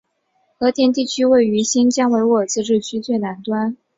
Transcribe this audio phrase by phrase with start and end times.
[0.57, 3.77] 和田地区位于新疆维吾尔自治区最南端。